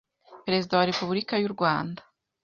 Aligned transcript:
Perezida 0.45 0.77
wa 0.79 0.87
Repubulika 0.91 1.35
y’u 1.37 1.53
Rwanda 1.55 2.01